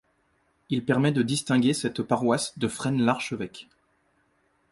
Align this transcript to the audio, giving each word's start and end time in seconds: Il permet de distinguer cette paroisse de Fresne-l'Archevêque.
Il 0.71 0.83
permet 0.83 1.11
de 1.11 1.21
distinguer 1.21 1.75
cette 1.75 2.01
paroisse 2.01 2.57
de 2.57 2.67
Fresne-l'Archevêque. 2.67 3.69